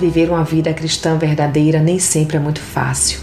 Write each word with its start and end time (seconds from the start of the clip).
Viver 0.00 0.30
uma 0.30 0.44
vida 0.44 0.72
cristã 0.72 1.18
verdadeira 1.18 1.78
nem 1.78 1.98
sempre 1.98 2.38
é 2.38 2.40
muito 2.40 2.58
fácil. 2.58 3.20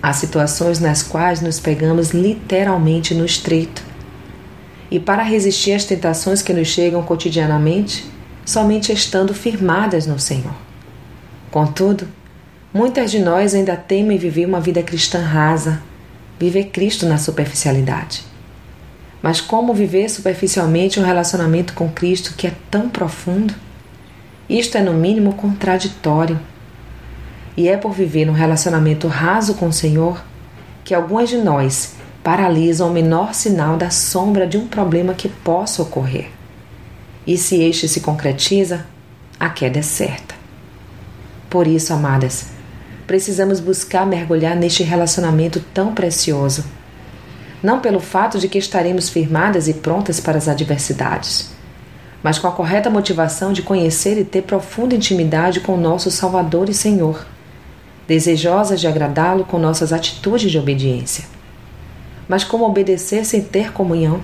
Há 0.00 0.12
situações 0.12 0.78
nas 0.78 1.02
quais 1.02 1.40
nos 1.40 1.58
pegamos 1.58 2.10
literalmente 2.10 3.12
no 3.14 3.24
estreito. 3.24 3.82
E 4.92 5.00
para 5.00 5.24
resistir 5.24 5.72
às 5.72 5.84
tentações 5.84 6.40
que 6.40 6.52
nos 6.52 6.68
chegam 6.68 7.02
cotidianamente, 7.02 8.08
somente 8.46 8.92
estando 8.92 9.34
firmadas 9.34 10.06
no 10.06 10.20
Senhor. 10.20 10.54
Contudo, 11.50 12.06
muitas 12.72 13.10
de 13.10 13.18
nós 13.18 13.52
ainda 13.52 13.76
temem 13.76 14.16
viver 14.16 14.46
uma 14.46 14.60
vida 14.60 14.84
cristã 14.84 15.20
rasa, 15.20 15.82
viver 16.38 16.66
Cristo 16.66 17.06
na 17.06 17.18
superficialidade. 17.18 18.22
Mas 19.20 19.40
como 19.40 19.74
viver 19.74 20.08
superficialmente 20.08 21.00
um 21.00 21.04
relacionamento 21.04 21.72
com 21.72 21.90
Cristo 21.90 22.34
que 22.36 22.46
é 22.46 22.52
tão 22.70 22.88
profundo? 22.88 23.52
Isto 24.48 24.78
é, 24.78 24.82
no 24.82 24.94
mínimo, 24.94 25.34
contraditório. 25.34 26.40
E 27.54 27.68
é 27.68 27.76
por 27.76 27.92
viver 27.92 28.30
um 28.30 28.32
relacionamento 28.32 29.06
raso 29.06 29.54
com 29.54 29.68
o 29.68 29.72
Senhor 29.72 30.24
que 30.84 30.94
algumas 30.94 31.28
de 31.28 31.36
nós 31.36 31.96
paralisam 32.24 32.88
o 32.88 32.92
menor 32.92 33.34
sinal 33.34 33.76
da 33.76 33.90
sombra 33.90 34.46
de 34.46 34.56
um 34.56 34.66
problema 34.66 35.12
que 35.12 35.28
possa 35.28 35.82
ocorrer. 35.82 36.30
E 37.26 37.36
se 37.36 37.62
este 37.62 37.86
se 37.86 38.00
concretiza, 38.00 38.86
a 39.38 39.50
queda 39.50 39.80
é 39.80 39.82
certa. 39.82 40.34
Por 41.50 41.66
isso, 41.66 41.92
amadas, 41.92 42.46
precisamos 43.06 43.60
buscar 43.60 44.06
mergulhar 44.06 44.56
neste 44.56 44.82
relacionamento 44.82 45.60
tão 45.74 45.92
precioso. 45.92 46.64
Não 47.62 47.80
pelo 47.80 48.00
fato 48.00 48.38
de 48.38 48.48
que 48.48 48.56
estaremos 48.56 49.10
firmadas 49.10 49.68
e 49.68 49.74
prontas 49.74 50.20
para 50.20 50.38
as 50.38 50.48
adversidades 50.48 51.57
mas 52.22 52.38
com 52.38 52.46
a 52.48 52.52
correta 52.52 52.90
motivação 52.90 53.52
de 53.52 53.62
conhecer 53.62 54.18
e 54.18 54.24
ter 54.24 54.42
profunda 54.42 54.94
intimidade 54.94 55.60
com 55.60 55.74
o 55.74 55.80
nosso 55.80 56.10
Salvador 56.10 56.68
e 56.68 56.74
Senhor, 56.74 57.24
desejosas 58.06 58.80
de 58.80 58.88
agradá-lo 58.88 59.44
com 59.44 59.58
nossas 59.58 59.92
atitudes 59.92 60.50
de 60.50 60.58
obediência. 60.58 61.24
Mas 62.28 62.44
como 62.44 62.64
obedecer 62.64 63.24
sem 63.24 63.42
ter 63.42 63.72
comunhão? 63.72 64.20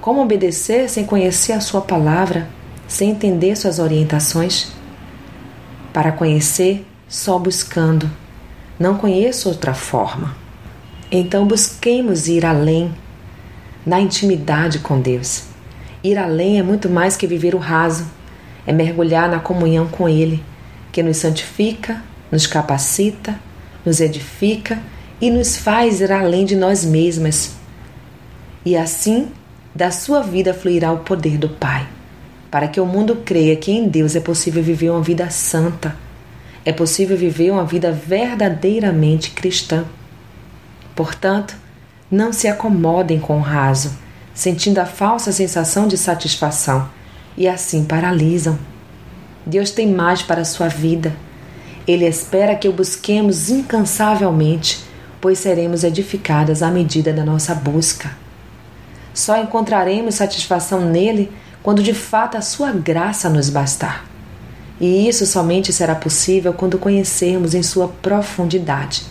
Como 0.00 0.22
obedecer 0.22 0.88
sem 0.88 1.04
conhecer 1.04 1.52
a 1.52 1.60
Sua 1.60 1.80
palavra, 1.80 2.48
sem 2.88 3.10
entender 3.10 3.56
Suas 3.56 3.78
orientações? 3.78 4.72
Para 5.92 6.10
conhecer, 6.10 6.84
só 7.06 7.38
buscando. 7.38 8.10
Não 8.78 8.96
conheço 8.96 9.48
outra 9.48 9.74
forma. 9.74 10.34
Então 11.10 11.46
busquemos 11.46 12.26
ir 12.26 12.44
além, 12.44 12.92
na 13.86 14.00
intimidade 14.00 14.80
com 14.80 15.00
Deus 15.00 15.53
Ir 16.04 16.18
além 16.18 16.58
é 16.58 16.62
muito 16.62 16.90
mais 16.90 17.16
que 17.16 17.26
viver 17.26 17.54
o 17.54 17.58
raso, 17.58 18.04
é 18.66 18.72
mergulhar 18.74 19.26
na 19.26 19.40
comunhão 19.40 19.88
com 19.88 20.06
Ele, 20.06 20.44
que 20.92 21.02
nos 21.02 21.16
santifica, 21.16 22.02
nos 22.30 22.46
capacita, 22.46 23.40
nos 23.86 24.02
edifica 24.02 24.78
e 25.18 25.30
nos 25.30 25.56
faz 25.56 26.02
ir 26.02 26.12
além 26.12 26.44
de 26.44 26.54
nós 26.54 26.84
mesmas. 26.84 27.54
E 28.66 28.76
assim, 28.76 29.28
da 29.74 29.90
sua 29.90 30.20
vida 30.20 30.52
fluirá 30.52 30.92
o 30.92 30.98
poder 30.98 31.38
do 31.38 31.48
Pai, 31.48 31.88
para 32.50 32.68
que 32.68 32.78
o 32.78 32.84
mundo 32.84 33.22
creia 33.24 33.56
que 33.56 33.72
em 33.72 33.88
Deus 33.88 34.14
é 34.14 34.20
possível 34.20 34.62
viver 34.62 34.90
uma 34.90 35.02
vida 35.02 35.30
santa, 35.30 35.96
é 36.66 36.72
possível 36.72 37.16
viver 37.16 37.50
uma 37.50 37.64
vida 37.64 37.90
verdadeiramente 37.90 39.30
cristã. 39.30 39.86
Portanto, 40.94 41.56
não 42.10 42.30
se 42.30 42.46
acomodem 42.46 43.18
com 43.18 43.38
o 43.38 43.40
raso 43.40 44.03
sentindo 44.34 44.80
a 44.80 44.86
falsa 44.86 45.30
sensação 45.30 45.86
de 45.86 45.96
satisfação 45.96 46.88
e 47.36 47.48
assim 47.48 47.84
paralisam. 47.84 48.58
Deus 49.46 49.70
tem 49.70 49.86
mais 49.92 50.22
para 50.22 50.40
a 50.40 50.44
sua 50.44 50.68
vida. 50.68 51.14
Ele 51.86 52.06
espera 52.06 52.56
que 52.56 52.68
o 52.68 52.72
busquemos 52.72 53.48
incansavelmente, 53.48 54.84
pois 55.20 55.38
seremos 55.38 55.84
edificadas 55.84 56.62
à 56.62 56.70
medida 56.70 57.12
da 57.12 57.24
nossa 57.24 57.54
busca. 57.54 58.10
Só 59.12 59.40
encontraremos 59.40 60.16
satisfação 60.16 60.80
nele 60.80 61.30
quando 61.62 61.82
de 61.82 61.94
fato 61.94 62.36
a 62.36 62.40
sua 62.40 62.72
graça 62.72 63.28
nos 63.28 63.48
bastar. 63.48 64.04
E 64.80 65.08
isso 65.08 65.24
somente 65.24 65.72
será 65.72 65.94
possível 65.94 66.52
quando 66.52 66.78
conhecermos 66.78 67.54
em 67.54 67.62
sua 67.62 67.88
profundidade. 67.88 69.04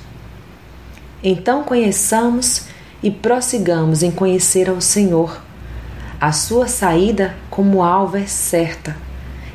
Então 1.24 1.64
conheçamos 1.64 2.66
e 3.04 3.12
prossigamos 3.12 4.02
em 4.02 4.10
conhecer 4.10 4.70
ao 4.70 4.80
Senhor. 4.80 5.42
A 6.20 6.32
sua 6.32 6.70
saída 6.70 7.36
como 7.50 7.84
alvo 7.84 8.16
é 8.16 8.26
certa, 8.26 8.96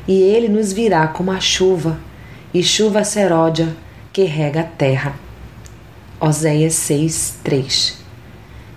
e 0.07 0.21
ele 0.21 0.47
nos 0.47 0.71
virá 0.71 1.07
como 1.07 1.31
a 1.31 1.39
chuva, 1.39 1.97
e 2.53 2.63
chuva 2.63 3.03
seródia 3.03 3.75
que 4.13 4.23
rega 4.23 4.61
a 4.61 4.63
terra. 4.63 5.15
Oséias 6.19 6.75
6, 6.75 7.37
3 7.43 7.97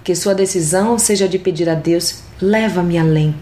Que 0.02 0.14
sua 0.14 0.34
decisão 0.34 0.98
seja 0.98 1.28
de 1.28 1.38
pedir 1.38 1.68
a 1.68 1.74
Deus, 1.74 2.22
leva-me 2.40 2.98
além, 2.98 3.34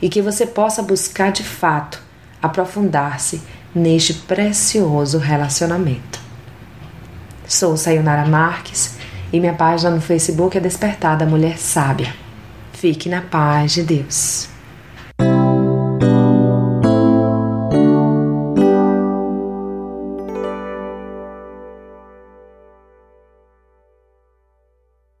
e 0.00 0.08
que 0.08 0.22
você 0.22 0.46
possa 0.46 0.82
buscar 0.82 1.30
de 1.30 1.44
fato 1.44 2.02
aprofundar-se 2.40 3.42
neste 3.74 4.14
precioso 4.14 5.18
relacionamento. 5.18 6.18
Sou 7.46 7.76
Sayonara 7.76 8.26
Marques 8.26 8.95
e 9.32 9.40
minha 9.40 9.54
página 9.54 9.90
no 9.90 10.00
Facebook 10.00 10.56
é 10.56 10.60
Despertar 10.60 11.16
da 11.16 11.26
Mulher 11.26 11.58
Sábia. 11.58 12.14
Fique 12.72 13.08
na 13.08 13.22
paz 13.22 13.72
de 13.72 13.82
Deus. 13.82 14.48